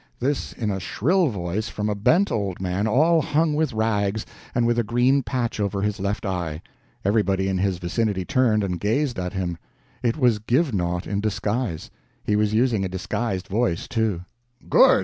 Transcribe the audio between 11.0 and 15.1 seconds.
in disguise. He was using a disguised voice, too. "Good!"